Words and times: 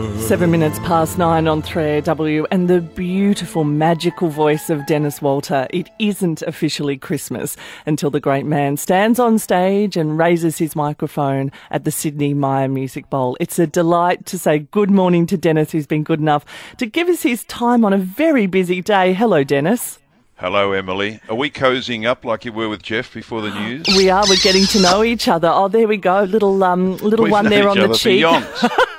Seven 0.00 0.50
minutes 0.50 0.78
past 0.78 1.18
nine 1.18 1.46
on 1.46 1.62
3AW, 1.62 2.46
and 2.50 2.68
the 2.68 2.80
beautiful, 2.80 3.64
magical 3.64 4.28
voice 4.28 4.70
of 4.70 4.86
Denis 4.86 5.20
Walter. 5.20 5.66
It 5.70 5.90
isn't 5.98 6.40
officially 6.42 6.96
Christmas 6.96 7.56
until 7.84 8.08
the 8.08 8.20
great 8.20 8.46
man 8.46 8.76
stands 8.76 9.18
on 9.18 9.38
stage 9.38 9.98
and 9.98 10.16
raises 10.16 10.56
his 10.56 10.74
microphone 10.74 11.52
at 11.70 11.84
the 11.84 11.90
Sydney 11.90 12.32
Myer 12.32 12.68
Music 12.68 13.10
Bowl. 13.10 13.36
It's 13.40 13.58
a 13.58 13.66
delight 13.66 14.24
to 14.26 14.38
say 14.38 14.60
good 14.60 14.90
morning 14.90 15.26
to 15.26 15.36
Denis, 15.36 15.72
who's 15.72 15.86
been 15.86 16.04
good 16.04 16.20
enough 16.20 16.46
to 16.78 16.86
give 16.86 17.08
us 17.08 17.22
his 17.22 17.44
time 17.44 17.84
on 17.84 17.92
a 17.92 17.98
very 17.98 18.46
busy 18.46 18.80
day. 18.80 19.12
Hello, 19.12 19.44
Denis. 19.44 19.98
Hello, 20.36 20.72
Emily. 20.72 21.20
Are 21.28 21.34
we 21.34 21.50
cozying 21.50 22.06
up 22.06 22.24
like 22.24 22.46
you 22.46 22.52
were 22.52 22.70
with 22.70 22.82
Jeff 22.82 23.12
before 23.12 23.42
the 23.42 23.50
news? 23.50 23.84
We 23.88 24.08
are. 24.08 24.24
We're 24.26 24.36
getting 24.36 24.64
to 24.66 24.80
know 24.80 25.04
each 25.04 25.28
other. 25.28 25.48
Oh, 25.48 25.68
there 25.68 25.86
we 25.86 25.98
go. 25.98 26.22
Little 26.22 26.64
um, 26.64 26.96
little 26.96 27.24
We've 27.24 27.32
one 27.32 27.50
there 27.50 27.68
on 27.68 27.76
the 27.76 27.92
cheek. 27.92 28.24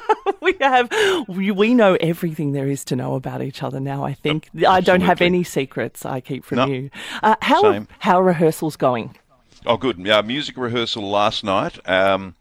have 0.69 1.27
we, 1.27 1.73
know 1.73 1.97
everything 1.99 2.51
there 2.51 2.67
is 2.67 2.83
to 2.85 2.95
know 2.95 3.15
about 3.15 3.41
each 3.41 3.63
other 3.63 3.79
now 3.79 4.03
i 4.03 4.13
think 4.13 4.49
i 4.67 4.81
don't 4.81 5.01
have 5.01 5.21
any 5.21 5.43
secrets 5.43 6.05
i 6.05 6.19
keep 6.19 6.43
from 6.43 6.57
No. 6.57 6.65
you 6.67 6.89
uh, 7.23 7.35
how 7.41 7.61
Same. 7.61 7.87
how 7.99 8.19
are 8.19 8.23
rehearsals 8.23 8.75
going 8.75 9.15
Oh, 9.63 9.77
good. 9.77 9.99
Yeah, 9.99 10.21
music 10.21 10.57
rehearsal 10.57 11.07
last 11.07 11.43
night, 11.43 11.77
um, 11.87 12.33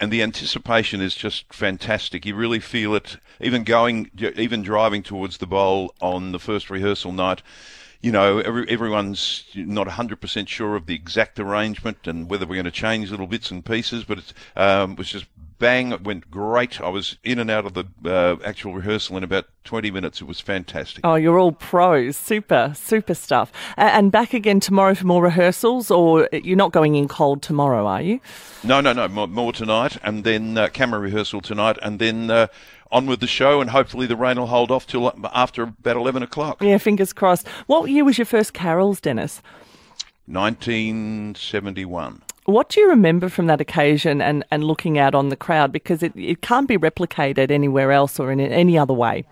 and 0.00 0.10
the 0.12 0.20
anticipation 0.20 1.00
is 1.00 1.14
just 1.14 1.52
fantastic. 1.54 2.26
You 2.26 2.34
really 2.34 2.58
feel 2.58 2.94
it, 2.96 3.18
even 3.40 3.62
going, 3.62 4.10
even 4.18 4.62
driving 4.62 5.04
towards 5.04 5.38
the 5.38 5.46
bowl 5.46 5.94
on 6.00 6.32
the 6.32 6.40
first 6.40 6.68
rehearsal 6.68 7.12
night. 7.12 7.40
You 8.00 8.10
know, 8.10 8.40
every, 8.40 8.68
everyone's 8.68 9.44
not 9.54 9.86
100% 9.86 10.48
sure 10.48 10.74
of 10.74 10.86
the 10.86 10.94
exact 10.96 11.38
arrangement 11.38 11.98
and 12.06 12.28
whether 12.28 12.46
we're 12.46 12.56
going 12.56 12.64
to 12.64 12.70
change 12.72 13.12
little 13.12 13.26
bits 13.28 13.50
and 13.52 13.64
pieces, 13.64 14.02
but 14.02 14.18
it's, 14.18 14.34
um, 14.56 14.96
was 14.96 15.08
just 15.08 15.26
bang, 15.58 15.92
it 15.92 16.02
went 16.04 16.30
great. 16.30 16.80
I 16.80 16.88
was 16.88 17.18
in 17.24 17.38
and 17.38 17.50
out 17.50 17.64
of 17.66 17.74
the 17.74 17.84
uh, 18.04 18.36
actual 18.44 18.74
rehearsal 18.74 19.16
in 19.16 19.24
about 19.24 19.46
20 19.64 19.90
minutes. 19.90 20.20
It 20.20 20.26
was 20.26 20.40
fantastic. 20.40 21.00
oh 21.04 21.14
you're 21.16 21.38
all 21.38 21.52
pros 21.52 22.16
super 22.16 22.72
super 22.76 23.14
stuff 23.14 23.50
and 23.76 24.12
back 24.12 24.32
again 24.34 24.60
tomorrow 24.60 24.94
for 24.94 25.06
more 25.06 25.22
rehearsals 25.22 25.90
or 25.90 26.28
you're 26.32 26.56
not 26.56 26.72
going 26.72 26.94
in 26.94 27.08
cold 27.08 27.42
tomorrow 27.42 27.86
are 27.86 28.02
you 28.02 28.20
No, 28.62 28.80
no, 28.80 28.92
no. 28.92 29.08
More, 29.08 29.26
more 29.28 29.52
tonight, 29.52 29.96
and 30.02 30.22
then 30.24 30.56
uh, 30.58 30.68
camera 30.68 31.00
rehearsal 31.00 31.40
tonight, 31.40 31.78
and 31.82 31.98
then 31.98 32.30
uh, 32.30 32.46
on 32.92 33.06
with 33.06 33.20
the 33.20 33.26
show, 33.26 33.60
and 33.60 33.70
hopefully 33.70 34.06
the 34.06 34.16
rain 34.16 34.38
will 34.38 34.46
hold 34.46 34.70
off 34.70 34.86
till 34.86 35.08
uh, 35.08 35.12
after 35.32 35.62
about 35.64 35.96
eleven 35.96 36.22
o'clock. 36.22 36.62
yeah 36.62 36.78
fingers 36.78 37.12
crossed 37.12 37.46
what 37.66 37.90
year 37.90 38.04
was 38.04 38.18
your 38.18 38.24
first 38.26 38.52
carols 38.54 39.00
denis 39.00 39.42
Nineteen 40.28 41.34
seventy-one. 41.36 42.22
What 42.46 42.68
do 42.68 42.80
you 42.80 42.88
remember 42.88 43.28
from 43.28 43.48
that 43.48 43.60
occasion 43.60 44.22
and, 44.22 44.44
and 44.52 44.62
looking 44.62 44.98
out 44.98 45.16
on 45.16 45.30
the 45.30 45.36
crowd? 45.36 45.72
Because 45.72 46.02
it, 46.04 46.12
it 46.14 46.42
can't 46.42 46.68
be 46.68 46.78
replicated 46.78 47.50
anywhere 47.50 47.90
else 47.90 48.20
or 48.20 48.30
in 48.30 48.38
any 48.38 48.78
other 48.78 48.94
way. 48.94 49.24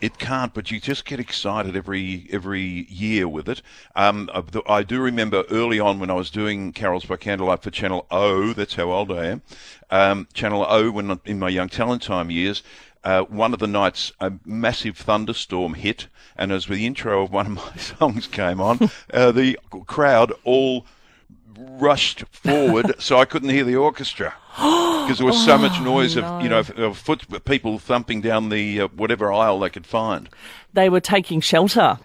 It 0.00 0.18
can't, 0.18 0.52
but 0.52 0.70
you 0.70 0.80
just 0.80 1.04
get 1.04 1.20
excited 1.20 1.76
every 1.76 2.26
every 2.30 2.86
year 2.88 3.28
with 3.28 3.48
it. 3.48 3.62
Um, 3.94 4.30
I- 4.66 4.82
do 4.82 5.00
remember 5.00 5.44
early 5.50 5.78
on 5.78 5.98
when 5.98 6.10
I 6.10 6.14
was 6.14 6.30
doing 6.30 6.72
carols 6.72 7.04
by 7.04 7.16
candlelight 7.16 7.62
for 7.62 7.70
Channel 7.70 8.06
O. 8.10 8.54
That's 8.54 8.74
how 8.74 8.90
old 8.92 9.12
I 9.12 9.26
am. 9.26 9.42
Um, 9.90 10.28
Channel 10.32 10.66
O, 10.68 10.90
when 10.90 11.20
in 11.26 11.38
my 11.38 11.50
young 11.50 11.68
talent 11.68 12.02
time 12.02 12.30
years. 12.30 12.62
Uh, 13.02 13.22
one 13.24 13.52
of 13.52 13.60
the 13.60 13.66
nights, 13.66 14.12
a 14.20 14.32
massive 14.46 14.96
thunderstorm 14.96 15.74
hit, 15.74 16.06
and 16.36 16.50
as 16.50 16.64
the 16.64 16.86
intro 16.86 17.22
of 17.22 17.30
one 17.30 17.46
of 17.46 17.52
my 17.52 17.76
songs 17.98 18.26
came 18.26 18.62
on, 18.62 18.90
uh, 19.12 19.30
the 19.30 19.58
crowd 19.86 20.32
all 20.42 20.86
rushed 21.58 22.24
forward, 22.30 22.94
so 22.98 23.18
I 23.18 23.24
couldn't 23.24 23.50
hear 23.50 23.64
the 23.64 23.76
orchestra 23.76 24.34
because 24.56 25.18
there 25.18 25.26
was 25.26 25.44
so 25.44 25.58
much 25.58 25.80
noise 25.80 26.16
of 26.16 26.42
you 26.42 26.48
know 26.48 26.60
of, 26.60 26.70
of 26.78 26.98
foot 26.98 27.44
people 27.44 27.78
thumping 27.78 28.20
down 28.20 28.48
the 28.48 28.82
uh, 28.82 28.88
whatever 28.88 29.32
aisle 29.32 29.60
they 29.60 29.70
could 29.70 29.86
find. 29.86 30.28
They 30.72 30.88
were 30.88 31.00
taking 31.00 31.40
shelter. 31.40 31.98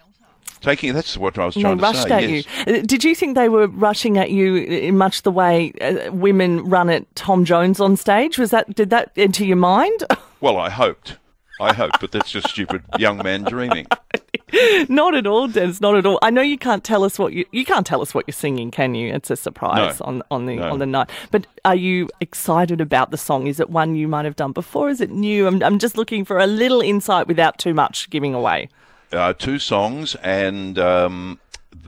Taking 0.60 0.92
that's 0.92 1.16
what 1.16 1.38
I 1.38 1.46
was 1.46 1.54
trying 1.54 1.78
they 1.78 1.80
to 1.80 1.86
rushed 1.86 2.08
say. 2.08 2.10
at 2.12 2.28
yes. 2.28 2.46
you. 2.66 2.74
Uh, 2.74 2.82
Did 2.84 3.02
you 3.02 3.14
think 3.14 3.34
they 3.34 3.48
were 3.48 3.66
rushing 3.66 4.18
at 4.18 4.30
you 4.30 4.56
in 4.56 4.98
much 4.98 5.22
the 5.22 5.30
way 5.30 5.72
uh, 5.80 6.12
women 6.12 6.68
run 6.68 6.90
at 6.90 7.14
Tom 7.14 7.46
Jones 7.46 7.80
on 7.80 7.96
stage? 7.96 8.38
Was 8.38 8.50
that 8.50 8.74
did 8.74 8.90
that 8.90 9.12
enter 9.16 9.44
your 9.44 9.56
mind? 9.56 10.04
Well, 10.42 10.56
I 10.56 10.70
hoped. 10.70 11.18
I 11.60 11.74
hoped, 11.74 12.00
but 12.00 12.12
that's 12.12 12.30
just 12.30 12.48
stupid 12.48 12.82
young 12.98 13.18
man 13.18 13.42
dreaming. 13.42 13.86
not 14.88 15.14
at 15.14 15.26
all, 15.26 15.48
Denis. 15.48 15.80
Not 15.80 15.96
at 15.96 16.06
all. 16.06 16.18
I 16.22 16.30
know 16.30 16.42
you 16.42 16.58
can't 16.58 16.82
tell 16.84 17.04
us 17.04 17.18
what 17.18 17.32
you 17.32 17.44
you 17.52 17.64
can't 17.64 17.86
tell 17.86 18.00
us 18.02 18.14
what 18.14 18.24
you're 18.26 18.32
singing, 18.32 18.70
can 18.70 18.94
you? 18.94 19.12
It's 19.14 19.30
a 19.30 19.36
surprise 19.36 20.00
No. 20.00 20.06
on 20.06 20.22
on 20.30 20.46
the 20.46 20.56
No. 20.56 20.70
on 20.72 20.78
the 20.78 20.86
night. 20.86 21.10
But 21.30 21.46
are 21.64 21.74
you 21.74 22.08
excited 22.20 22.80
about 22.80 23.10
the 23.10 23.16
song? 23.18 23.46
Is 23.46 23.60
it 23.60 23.70
one 23.70 23.94
you 23.96 24.08
might 24.08 24.24
have 24.24 24.36
done 24.36 24.52
before? 24.52 24.88
Is 24.90 25.00
it 25.00 25.10
new? 25.10 25.46
I'm 25.46 25.62
I'm 25.62 25.78
just 25.78 25.96
looking 25.96 26.24
for 26.24 26.38
a 26.38 26.46
little 26.46 26.80
insight 26.80 27.26
without 27.26 27.58
too 27.58 27.74
much 27.74 28.10
giving 28.10 28.34
away. 28.34 28.68
Uh, 29.12 29.32
two 29.32 29.58
songs, 29.58 30.14
and 30.22 30.78
um, 30.78 31.40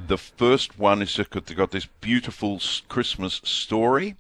the 0.07 0.19
first 0.19 0.79
one 0.79 1.03
is 1.03 1.15
they've 1.17 1.57
got 1.57 1.71
this 1.71 1.87
beautiful 2.01 2.61
Christmas 2.89 3.41
story. 3.45 4.17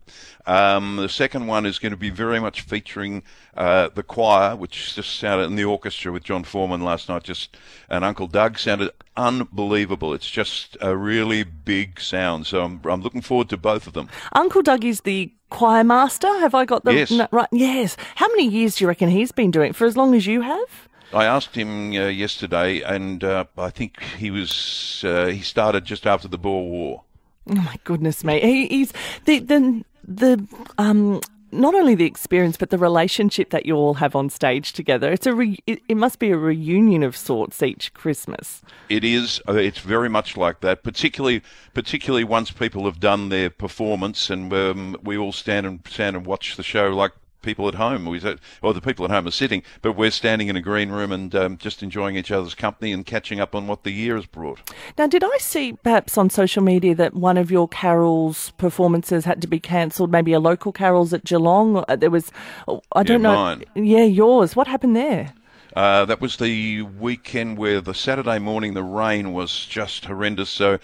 Um, 0.46 0.96
the 0.96 1.08
second 1.08 1.46
one 1.46 1.66
is 1.66 1.78
going 1.78 1.92
to 1.92 1.96
be 1.96 2.10
very 2.10 2.40
much 2.40 2.62
featuring 2.62 3.22
uh, 3.56 3.88
the 3.94 4.02
choir, 4.02 4.56
which 4.56 4.94
just 4.94 5.18
sounded 5.18 5.44
in 5.44 5.56
the 5.56 5.64
orchestra 5.64 6.12
with 6.12 6.24
John 6.24 6.44
Foreman 6.44 6.82
last 6.82 7.08
night. 7.08 7.22
Just 7.24 7.56
and 7.88 8.04
Uncle 8.04 8.26
Doug 8.26 8.58
sounded 8.58 8.90
unbelievable. 9.16 10.14
It's 10.14 10.30
just 10.30 10.76
a 10.80 10.96
really 10.96 11.44
big 11.44 12.00
sound. 12.00 12.46
So 12.46 12.62
I'm, 12.62 12.80
I'm 12.84 13.02
looking 13.02 13.20
forward 13.20 13.48
to 13.50 13.56
both 13.56 13.86
of 13.86 13.92
them. 13.92 14.08
Uncle 14.32 14.62
Doug 14.62 14.84
is 14.84 15.02
the 15.02 15.32
choir 15.50 15.84
master. 15.84 16.28
Have 16.40 16.54
I 16.54 16.64
got 16.64 16.84
the 16.84 16.94
Yes. 16.94 17.12
right? 17.30 17.48
Yes. 17.52 17.96
How 18.16 18.28
many 18.28 18.48
years 18.48 18.76
do 18.76 18.84
you 18.84 18.88
reckon 18.88 19.10
he's 19.10 19.32
been 19.32 19.50
doing 19.50 19.70
it? 19.70 19.76
For 19.76 19.86
as 19.86 19.96
long 19.96 20.14
as 20.14 20.26
you 20.26 20.40
have? 20.40 20.88
I 21.14 21.24
asked 21.26 21.54
him 21.54 21.90
uh, 21.92 22.08
yesterday, 22.08 22.80
and 22.80 23.22
uh, 23.22 23.44
I 23.58 23.70
think 23.70 24.02
he 24.18 24.30
was 24.30 25.02
uh, 25.06 25.26
he 25.26 25.40
started 25.42 25.84
just 25.84 26.06
after 26.06 26.28
the 26.28 26.38
Boer 26.38 26.68
War. 26.68 27.02
Oh 27.50 27.54
my 27.54 27.76
goodness 27.84 28.24
me. 28.24 28.40
He, 28.40 28.66
he's 28.68 28.92
the 29.24 29.40
the 29.40 29.84
the 30.06 30.46
um 30.78 31.20
not 31.54 31.74
only 31.74 31.94
the 31.94 32.06
experience 32.06 32.56
but 32.56 32.70
the 32.70 32.78
relationship 32.78 33.50
that 33.50 33.66
you 33.66 33.74
all 33.76 33.94
have 33.94 34.16
on 34.16 34.30
stage 34.30 34.72
together. 34.72 35.12
It's 35.12 35.26
a 35.26 35.34
re- 35.34 35.58
it, 35.66 35.82
it 35.88 35.96
must 35.96 36.18
be 36.18 36.30
a 36.30 36.36
reunion 36.36 37.02
of 37.02 37.14
sorts 37.16 37.62
each 37.62 37.92
Christmas. 37.92 38.62
It 38.88 39.04
is. 39.04 39.40
uh, 39.48 39.54
It's 39.54 39.80
very 39.80 40.08
much 40.08 40.36
like 40.36 40.60
that. 40.60 40.82
Particularly, 40.82 41.42
particularly 41.74 42.24
once 42.24 42.50
people 42.50 42.84
have 42.84 43.00
done 43.00 43.28
their 43.28 43.50
performance, 43.50 44.30
and 44.30 44.52
um, 44.52 44.96
we 45.02 45.18
all 45.18 45.32
stand 45.32 45.66
and 45.66 45.80
stand 45.86 46.16
and 46.16 46.24
watch 46.24 46.56
the 46.56 46.62
show 46.62 46.88
like 46.88 47.12
people 47.42 47.68
at 47.68 47.74
home. 47.74 48.06
We, 48.06 48.20
said- 48.20 48.38
well, 48.62 48.72
the 48.72 48.80
people 48.80 49.04
at 49.04 49.10
home 49.10 49.26
are 49.26 49.30
sitting, 49.32 49.62
but 49.82 49.92
we're 49.92 50.10
standing 50.10 50.48
in 50.48 50.56
a 50.56 50.60
green 50.60 50.90
room 50.90 51.12
and 51.12 51.34
um, 51.34 51.58
just 51.58 51.82
enjoying 51.82 52.16
each 52.16 52.30
other's 52.30 52.54
company 52.54 52.92
and 52.92 53.04
catching 53.04 53.40
up 53.40 53.54
on 53.54 53.66
what 53.66 53.82
the 53.84 53.90
year 53.90 54.16
has 54.16 54.26
brought. 54.26 54.60
Now, 54.96 55.06
did 55.06 55.22
I 55.24 55.36
see 55.38 55.74
perhaps 55.74 56.16
on 56.16 56.30
social 56.30 56.62
media 56.62 56.94
that 56.94 57.14
one 57.14 57.36
of 57.36 57.50
your 57.50 57.68
carols 57.68 58.52
performances 58.58 59.24
had 59.24 59.42
to 59.42 59.48
be 59.48 59.60
cancelled? 59.60 60.10
Maybe 60.10 60.32
a 60.32 60.40
local 60.40 60.72
carols 60.72 61.12
at 61.12 61.24
Geelong. 61.24 61.84
Uh, 61.88 61.96
There 61.96 62.10
was, 62.10 62.30
oh, 62.68 62.82
I 62.92 63.02
don't 63.02 63.22
know. 63.22 63.34
mine. 63.34 63.64
Yeah, 63.74 64.04
yours. 64.04 64.56
What 64.56 64.66
happened 64.68 64.96
there? 64.96 65.32
Uh, 65.74 66.04
that 66.04 66.20
was 66.20 66.36
the 66.36 66.82
weekend 66.82 67.56
where 67.56 67.80
the 67.80 67.94
Saturday 67.94 68.38
morning 68.38 68.74
the 68.74 68.82
rain 68.82 69.32
was 69.32 69.64
just 69.64 70.04
horrendous. 70.04 70.50
So, 70.50 70.78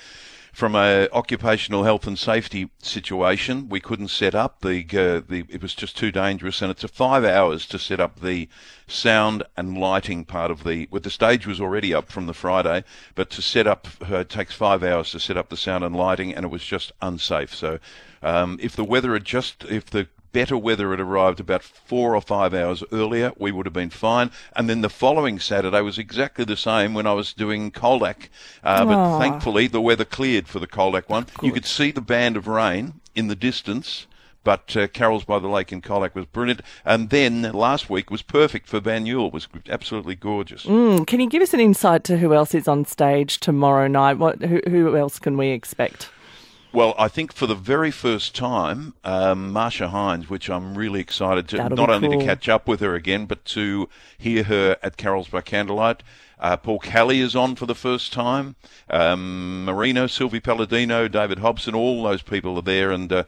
from 0.58 0.74
a 0.74 1.08
occupational 1.12 1.84
health 1.84 2.04
and 2.08 2.18
safety 2.18 2.68
situation, 2.80 3.68
we 3.68 3.78
couldn't 3.78 4.08
set 4.08 4.34
up 4.34 4.60
the 4.60 4.80
uh, 4.90 5.22
the. 5.28 5.44
It 5.48 5.62
was 5.62 5.72
just 5.72 5.96
too 5.96 6.10
dangerous, 6.10 6.60
and 6.60 6.68
it's 6.68 6.82
a 6.82 6.88
five 6.88 7.24
hours 7.24 7.64
to 7.66 7.78
set 7.78 8.00
up 8.00 8.18
the 8.18 8.48
sound 8.88 9.44
and 9.56 9.78
lighting 9.78 10.24
part 10.24 10.50
of 10.50 10.64
the. 10.64 10.88
Well, 10.90 11.00
the 11.00 11.10
stage 11.10 11.46
was 11.46 11.60
already 11.60 11.94
up 11.94 12.10
from 12.10 12.26
the 12.26 12.34
Friday, 12.34 12.82
but 13.14 13.30
to 13.30 13.40
set 13.40 13.68
up 13.68 13.86
uh, 14.10 14.16
it 14.16 14.30
takes 14.30 14.52
five 14.52 14.82
hours 14.82 15.12
to 15.12 15.20
set 15.20 15.36
up 15.36 15.48
the 15.48 15.56
sound 15.56 15.84
and 15.84 15.94
lighting, 15.94 16.34
and 16.34 16.44
it 16.44 16.50
was 16.50 16.64
just 16.64 16.90
unsafe. 17.00 17.54
So, 17.54 17.78
um, 18.20 18.58
if 18.60 18.74
the 18.74 18.82
weather 18.82 19.12
had 19.12 19.24
just 19.24 19.62
if 19.66 19.86
the 19.86 20.08
better 20.32 20.56
weather 20.56 20.90
had 20.90 21.00
arrived 21.00 21.40
about 21.40 21.62
four 21.62 22.14
or 22.14 22.20
five 22.20 22.54
hours 22.54 22.82
earlier, 22.92 23.32
we 23.38 23.52
would 23.52 23.66
have 23.66 23.72
been 23.72 23.90
fine. 23.90 24.30
And 24.54 24.68
then 24.68 24.80
the 24.80 24.90
following 24.90 25.38
Saturday 25.38 25.80
was 25.80 25.98
exactly 25.98 26.44
the 26.44 26.56
same 26.56 26.94
when 26.94 27.06
I 27.06 27.12
was 27.12 27.32
doing 27.32 27.70
Colac. 27.70 28.28
Uh, 28.62 28.84
but 28.84 29.18
thankfully, 29.18 29.66
the 29.66 29.80
weather 29.80 30.04
cleared 30.04 30.48
for 30.48 30.58
the 30.58 30.66
Colac 30.66 31.08
one. 31.08 31.26
You 31.42 31.52
could 31.52 31.66
see 31.66 31.90
the 31.90 32.00
band 32.00 32.36
of 32.36 32.46
rain 32.46 33.00
in 33.14 33.28
the 33.28 33.36
distance. 33.36 34.06
But 34.44 34.74
uh, 34.76 34.86
Carols 34.86 35.24
by 35.24 35.40
the 35.40 35.48
Lake 35.48 35.72
in 35.72 35.82
Colac 35.82 36.14
was 36.14 36.24
brilliant. 36.24 36.62
And 36.84 37.10
then 37.10 37.42
last 37.42 37.90
week 37.90 38.10
was 38.10 38.22
perfect 38.22 38.66
for 38.66 38.80
Banyule. 38.80 39.26
It 39.26 39.32
was 39.34 39.48
absolutely 39.68 40.14
gorgeous. 40.14 40.64
Mm, 40.64 41.06
can 41.06 41.20
you 41.20 41.28
give 41.28 41.42
us 41.42 41.52
an 41.52 41.60
insight 41.60 42.02
to 42.04 42.16
who 42.16 42.32
else 42.32 42.54
is 42.54 42.66
on 42.66 42.86
stage 42.86 43.40
tomorrow 43.40 43.88
night? 43.88 44.16
What 44.16 44.40
who, 44.40 44.62
who 44.66 44.96
else 44.96 45.18
can 45.18 45.36
we 45.36 45.48
expect? 45.48 46.08
Well, 46.72 46.94
I 46.98 47.08
think 47.08 47.32
for 47.32 47.46
the 47.46 47.54
very 47.54 47.90
first 47.90 48.34
time, 48.34 48.94
um, 49.02 49.52
Marcia 49.52 49.88
Hines, 49.88 50.28
which 50.28 50.50
I'm 50.50 50.76
really 50.76 51.00
excited 51.00 51.48
to 51.48 51.56
That'll 51.56 51.76
not 51.76 51.88
only 51.88 52.08
cool. 52.08 52.20
to 52.20 52.24
catch 52.26 52.48
up 52.48 52.68
with 52.68 52.80
her 52.80 52.94
again, 52.94 53.24
but 53.24 53.44
to 53.46 53.88
hear 54.18 54.42
her 54.44 54.76
at 54.82 54.98
Carols 54.98 55.28
by 55.28 55.40
Candlelight. 55.40 56.02
Uh, 56.38 56.56
Paul 56.56 56.78
Kelly 56.78 57.20
is 57.20 57.34
on 57.34 57.56
for 57.56 57.66
the 57.66 57.74
first 57.74 58.12
time. 58.12 58.54
Um, 58.90 59.64
Marino, 59.64 60.06
Silvie 60.06 60.40
Paladino, 60.40 61.08
David 61.08 61.38
Hobson, 61.38 61.74
all 61.74 62.02
those 62.02 62.22
people 62.22 62.56
are 62.56 62.62
there, 62.62 62.90
and 62.92 63.12
uh, 63.12 63.24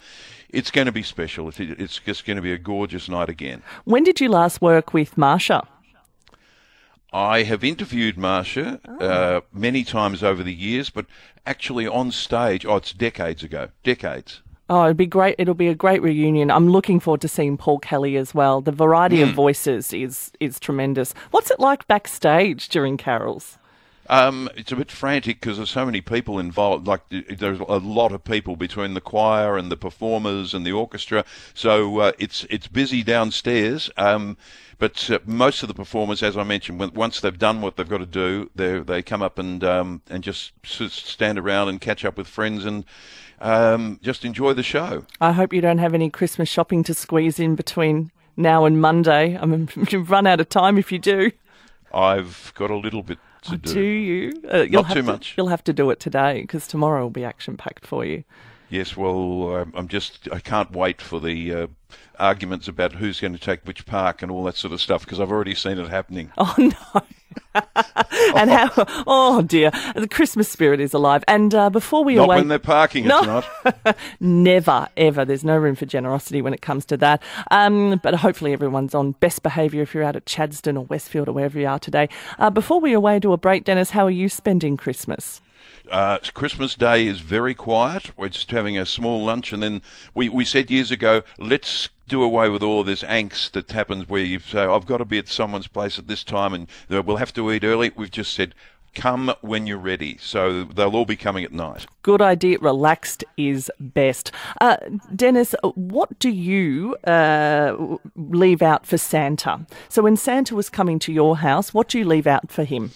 it's 0.50 0.70
going 0.70 0.86
to 0.86 0.92
be 0.92 1.02
special. 1.02 1.48
It's, 1.48 1.58
it's 1.58 1.98
just 1.98 2.26
going 2.26 2.36
to 2.36 2.42
be 2.42 2.52
a 2.52 2.58
gorgeous 2.58 3.08
night 3.08 3.28
again. 3.28 3.62
When 3.84 4.04
did 4.04 4.20
you 4.20 4.28
last 4.28 4.60
work 4.60 4.92
with 4.92 5.16
Marcia? 5.16 5.66
I 7.12 7.42
have 7.42 7.64
interviewed 7.64 8.16
Marcia 8.16 8.80
uh, 9.00 9.40
many 9.52 9.84
times 9.84 10.22
over 10.22 10.42
the 10.42 10.54
years, 10.54 10.90
but 10.90 11.06
actually 11.44 11.86
on 11.86 12.12
stage, 12.12 12.64
oh, 12.64 12.76
it's 12.76 12.92
decades 12.92 13.42
ago, 13.42 13.68
decades. 13.82 14.42
Oh, 14.68 14.84
it'd 14.84 14.96
be 14.96 15.06
great. 15.06 15.34
It'll 15.36 15.54
be 15.54 15.66
a 15.66 15.74
great 15.74 16.00
reunion. 16.00 16.48
I'm 16.48 16.68
looking 16.68 17.00
forward 17.00 17.20
to 17.22 17.28
seeing 17.28 17.56
Paul 17.56 17.80
Kelly 17.80 18.16
as 18.16 18.32
well. 18.32 18.60
The 18.60 18.70
variety 18.70 19.20
of 19.20 19.30
voices 19.30 19.92
is 19.92 20.30
is 20.38 20.60
tremendous. 20.60 21.12
What's 21.32 21.50
it 21.50 21.58
like 21.58 21.88
backstage 21.88 22.68
during 22.68 22.96
carols? 22.96 23.58
Um, 24.08 24.48
it's 24.56 24.72
a 24.72 24.76
bit 24.76 24.90
frantic 24.90 25.40
because 25.40 25.58
there's 25.58 25.70
so 25.70 25.86
many 25.86 26.00
people 26.00 26.38
involved. 26.38 26.86
Like 26.86 27.02
there's 27.10 27.60
a 27.60 27.78
lot 27.78 28.12
of 28.12 28.24
people 28.24 28.56
between 28.56 28.94
the 28.94 29.00
choir 29.00 29.56
and 29.56 29.70
the 29.70 29.76
performers 29.76 30.52
and 30.52 30.66
the 30.66 30.72
orchestra, 30.72 31.24
so 31.54 31.98
uh, 32.00 32.12
it's 32.18 32.44
it's 32.50 32.66
busy 32.66 33.02
downstairs. 33.02 33.90
Um, 33.96 34.36
but 34.78 35.10
uh, 35.10 35.18
most 35.26 35.62
of 35.62 35.68
the 35.68 35.74
performers, 35.74 36.22
as 36.22 36.36
I 36.36 36.42
mentioned, 36.42 36.80
when, 36.80 36.94
once 36.94 37.20
they've 37.20 37.38
done 37.38 37.60
what 37.60 37.76
they've 37.76 37.88
got 37.88 37.98
to 37.98 38.06
do, 38.06 38.50
they 38.56 38.80
they 38.80 39.02
come 39.02 39.22
up 39.22 39.38
and 39.38 39.62
um, 39.62 40.02
and 40.10 40.24
just 40.24 40.52
stand 40.64 41.38
around 41.38 41.68
and 41.68 41.80
catch 41.80 42.04
up 42.04 42.16
with 42.16 42.26
friends 42.26 42.64
and 42.64 42.84
um, 43.40 44.00
just 44.02 44.24
enjoy 44.24 44.54
the 44.54 44.62
show. 44.62 45.04
I 45.20 45.32
hope 45.32 45.52
you 45.52 45.60
don't 45.60 45.78
have 45.78 45.94
any 45.94 46.10
Christmas 46.10 46.48
shopping 46.48 46.82
to 46.84 46.94
squeeze 46.94 47.38
in 47.38 47.54
between 47.54 48.10
now 48.36 48.64
and 48.64 48.80
Monday. 48.80 49.38
I 49.38 49.46
mean, 49.46 49.68
you've 49.90 50.10
run 50.10 50.26
out 50.26 50.40
of 50.40 50.48
time 50.48 50.78
if 50.78 50.90
you 50.90 50.98
do. 50.98 51.30
I've 51.92 52.52
got 52.54 52.70
a 52.70 52.76
little 52.76 53.02
bit 53.02 53.18
to 53.42 53.56
do. 53.56 53.74
Do 53.74 53.80
you? 53.80 54.42
Uh, 54.52 54.58
you'll 54.58 54.82
Not 54.82 54.86
have 54.86 54.96
too 54.96 55.02
to, 55.02 55.12
much. 55.12 55.34
You'll 55.36 55.48
have 55.48 55.64
to 55.64 55.72
do 55.72 55.90
it 55.90 56.00
today 56.00 56.42
because 56.42 56.66
tomorrow 56.66 57.02
will 57.02 57.10
be 57.10 57.24
action 57.24 57.56
packed 57.56 57.86
for 57.86 58.04
you. 58.04 58.24
Yes, 58.68 58.96
well, 58.96 59.66
I'm 59.74 59.88
just, 59.88 60.28
I 60.30 60.38
can't 60.38 60.70
wait 60.70 61.02
for 61.02 61.18
the 61.18 61.52
uh, 61.52 61.66
arguments 62.20 62.68
about 62.68 62.92
who's 62.92 63.18
going 63.20 63.32
to 63.32 63.38
take 63.38 63.66
which 63.66 63.84
park 63.84 64.22
and 64.22 64.30
all 64.30 64.44
that 64.44 64.56
sort 64.56 64.72
of 64.72 64.80
stuff 64.80 65.04
because 65.04 65.18
I've 65.18 65.32
already 65.32 65.56
seen 65.56 65.78
it 65.78 65.88
happening. 65.88 66.30
Oh 66.38 66.54
no. 66.56 67.02
and 68.36 68.50
how? 68.50 68.70
Oh 69.06 69.42
dear, 69.42 69.70
the 69.94 70.08
Christmas 70.08 70.48
spirit 70.48 70.80
is 70.80 70.94
alive. 70.94 71.24
And 71.26 71.54
uh, 71.54 71.70
before 71.70 72.04
we 72.04 72.14
Not 72.14 72.24
away, 72.24 72.36
when 72.36 72.48
they're 72.48 72.58
parking, 72.58 73.06
No. 73.06 73.18
it's 73.38 73.74
not. 73.84 73.96
never 74.20 74.88
ever. 74.96 75.24
There's 75.24 75.44
no 75.44 75.56
room 75.56 75.74
for 75.74 75.86
generosity 75.86 76.42
when 76.42 76.54
it 76.54 76.62
comes 76.62 76.84
to 76.86 76.96
that. 76.98 77.22
Um, 77.50 78.00
but 78.02 78.14
hopefully 78.14 78.52
everyone's 78.52 78.94
on 78.94 79.12
best 79.12 79.42
behaviour 79.42 79.82
if 79.82 79.94
you're 79.94 80.04
out 80.04 80.16
at 80.16 80.26
Chadstone 80.26 80.76
or 80.76 80.84
Westfield 80.84 81.28
or 81.28 81.32
wherever 81.32 81.58
you 81.58 81.66
are 81.66 81.78
today. 81.78 82.08
Uh, 82.38 82.50
before 82.50 82.80
we 82.80 82.92
away 82.92 83.18
to 83.20 83.32
a 83.32 83.36
break, 83.36 83.64
Denis, 83.64 83.90
how 83.90 84.04
are 84.06 84.10
you 84.10 84.28
spending 84.28 84.76
Christmas? 84.76 85.40
Uh, 85.90 86.18
Christmas 86.34 86.76
Day 86.76 87.06
is 87.06 87.20
very 87.20 87.54
quiet. 87.54 88.12
We're 88.16 88.28
just 88.28 88.50
having 88.52 88.78
a 88.78 88.86
small 88.86 89.24
lunch, 89.24 89.52
and 89.52 89.60
then 89.60 89.82
we, 90.14 90.28
we 90.28 90.44
said 90.44 90.70
years 90.70 90.92
ago, 90.92 91.22
let's 91.38 91.88
do 92.10 92.22
away 92.22 92.48
with 92.50 92.62
all 92.62 92.80
of 92.80 92.86
this 92.86 93.02
angst 93.04 93.52
that 93.52 93.70
happens 93.70 94.08
where 94.08 94.22
you 94.22 94.40
say, 94.40 94.64
I've 94.64 94.86
got 94.86 94.98
to 94.98 95.04
be 95.04 95.18
at 95.18 95.28
someone's 95.28 95.68
place 95.68 95.98
at 95.98 96.08
this 96.08 96.24
time, 96.24 96.52
and 96.52 96.66
we'll 96.88 97.16
have 97.16 97.32
to 97.34 97.50
eat 97.52 97.64
early. 97.64 97.92
We've 97.96 98.10
just 98.10 98.34
said, 98.34 98.54
come 98.94 99.32
when 99.40 99.66
you're 99.66 99.78
ready. 99.78 100.18
So 100.18 100.64
they'll 100.64 100.96
all 100.96 101.04
be 101.04 101.16
coming 101.16 101.44
at 101.44 101.52
night. 101.52 101.86
Good 102.02 102.20
idea. 102.20 102.58
Relaxed 102.58 103.24
is 103.36 103.70
best. 103.78 104.32
Uh, 104.60 104.76
Denis, 105.14 105.54
what 105.74 106.18
do 106.18 106.28
you 106.28 106.96
uh, 107.04 107.96
leave 108.16 108.62
out 108.62 108.84
for 108.84 108.98
Santa? 108.98 109.66
So 109.88 110.02
when 110.02 110.16
Santa 110.16 110.54
was 110.54 110.68
coming 110.68 110.98
to 111.00 111.12
your 111.12 111.38
house, 111.38 111.72
what 111.72 111.88
do 111.88 111.98
you 111.98 112.04
leave 112.04 112.26
out 112.26 112.50
for 112.50 112.64
him? 112.64 112.90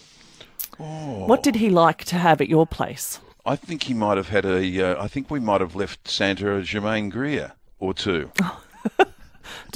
What 0.77 1.41
did 1.41 1.55
he 1.55 1.69
like 1.69 2.03
to 2.05 2.17
have 2.17 2.41
at 2.41 2.49
your 2.49 2.67
place? 2.67 3.19
I 3.45 3.55
think 3.55 3.83
he 3.83 3.93
might 3.93 4.17
have 4.17 4.27
had 4.27 4.43
a. 4.43 4.81
Uh, 4.81 5.01
I 5.01 5.07
think 5.07 5.31
we 5.31 5.39
might 5.39 5.61
have 5.61 5.75
left 5.75 6.09
Santa 6.09 6.57
a 6.57 6.63
Germaine 6.63 7.09
Greer 7.09 7.53
or 7.79 7.93
two. 7.93 8.31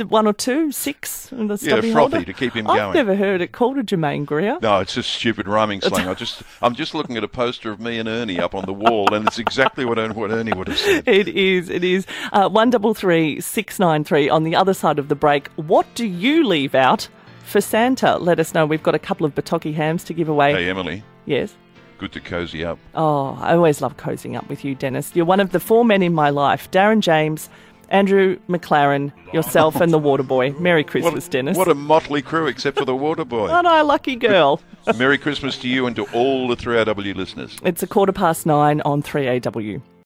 One 0.07 0.27
or 0.27 0.33
two, 0.33 0.71
six, 0.71 1.31
and 1.31 1.49
the 1.49 1.53
Yeah, 1.55 1.73
stubby 1.73 1.91
frothy 1.91 2.15
holder? 2.17 2.25
to 2.25 2.33
keep 2.33 2.53
him 2.53 2.65
going. 2.65 2.79
I've 2.79 2.93
never 2.95 3.15
heard 3.15 3.41
it 3.41 3.51
called 3.51 3.77
a 3.77 3.83
Germaine 3.83 4.25
Greer. 4.25 4.57
No, 4.61 4.79
it's 4.79 4.93
just 4.95 5.09
stupid 5.11 5.47
rhyming 5.47 5.81
slang. 5.81 6.07
I 6.07 6.13
just, 6.13 6.41
I'm 6.61 6.75
just 6.75 6.93
looking 6.95 7.17
at 7.17 7.23
a 7.23 7.27
poster 7.27 7.71
of 7.71 7.79
me 7.79 7.99
and 7.99 8.07
Ernie 8.09 8.39
up 8.39 8.55
on 8.55 8.65
the 8.65 8.73
wall, 8.73 9.13
and 9.13 9.27
it's 9.27 9.39
exactly 9.39 9.85
what 9.85 9.97
Ernie, 9.99 10.13
what 10.15 10.31
Ernie 10.31 10.53
would 10.53 10.67
have 10.67 10.77
said. 10.77 11.03
It 11.07 11.27
is. 11.27 11.69
It 11.69 11.83
is. 11.83 12.05
Uh, 12.31 12.47
one 12.49 12.69
double 12.69 12.93
three 12.93 13.39
six 13.41 13.79
nine 13.79 14.03
three. 14.03 14.29
On 14.29 14.43
the 14.43 14.55
other 14.55 14.73
side 14.73 14.99
of 14.99 15.07
the 15.09 15.15
break, 15.15 15.49
what 15.55 15.85
do 15.95 16.05
you 16.05 16.45
leave 16.45 16.75
out 16.75 17.07
for 17.43 17.61
Santa? 17.61 18.17
Let 18.17 18.39
us 18.39 18.53
know. 18.53 18.65
We've 18.65 18.83
got 18.83 18.95
a 18.95 18.99
couple 18.99 19.25
of 19.25 19.35
Bertocchi 19.35 19.73
hams 19.73 20.03
to 20.05 20.13
give 20.13 20.29
away. 20.29 20.53
Hey, 20.53 20.69
Emily, 20.69 21.03
Yes. 21.25 21.55
good 21.97 22.11
to 22.13 22.19
cozy 22.21 22.63
up. 22.63 22.79
Oh, 22.95 23.37
I 23.41 23.53
always 23.55 23.81
love 23.81 23.97
cozying 23.97 24.37
up 24.37 24.47
with 24.47 24.63
you, 24.63 24.73
Denis. 24.75 25.11
You're 25.15 25.25
one 25.25 25.39
of 25.41 25.51
the 25.51 25.59
four 25.59 25.83
men 25.83 26.01
in 26.03 26.13
my 26.13 26.29
life: 26.29 26.69
Darren 26.71 27.01
James, 27.01 27.49
Andrew 27.89 28.39
McLaren, 28.47 29.11
yourself, 29.33 29.75
and 29.81 29.91
the 29.91 29.99
Water 29.99 30.23
Boy. 30.23 30.51
Merry 30.59 30.83
Christmas, 30.83 31.25
what, 31.25 31.31
Denis. 31.31 31.57
What 31.57 31.67
a 31.67 31.75
motley 31.75 32.21
crew, 32.21 32.47
except 32.47 32.77
for 32.77 32.85
the 32.85 32.95
water 32.95 33.25
boy. 33.25 33.49
Aren't 33.51 33.67
I 33.67 33.79
a 33.79 33.83
lucky 33.83 34.15
girl? 34.15 34.61
Merry 34.97 35.17
Christmas 35.17 35.57
to 35.59 35.67
you 35.67 35.87
and 35.87 35.95
to 35.95 36.05
all 36.13 36.47
the 36.47 36.55
3AW 36.55 37.15
listeners. 37.15 37.57
it's 37.63 37.83
a 37.83 37.87
quarter 37.87 38.11
past 38.11 38.45
nine 38.45 38.81
on 38.81 39.03
3AW. 39.03 39.81